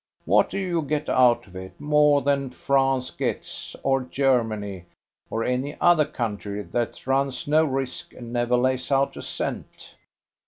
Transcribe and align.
What 0.25 0.49
do 0.49 0.57
you 0.57 0.81
get 0.81 1.09
out 1.09 1.45
of 1.45 1.55
it, 1.55 1.79
more 1.79 2.23
than 2.23 2.49
France 2.49 3.11
gets, 3.11 3.75
or 3.83 4.01
Germany, 4.01 4.85
or 5.29 5.43
any 5.43 5.77
other 5.79 6.05
country, 6.05 6.63
that 6.63 7.05
runs 7.05 7.47
no 7.47 7.65
risk 7.65 8.11
and 8.15 8.33
never 8.33 8.55
lays 8.57 8.91
out 8.91 9.15
a 9.15 9.21
cent?" 9.21 9.93